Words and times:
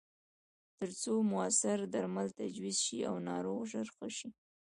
ترڅو 0.77 1.13
موثره 1.31 1.85
درمل 1.93 2.27
تجویز 2.39 2.77
شي 2.85 2.97
او 3.09 3.15
ناروغ 3.27 3.59
ژر 3.71 3.87
ښه 3.95 4.07
شي. 4.17 4.29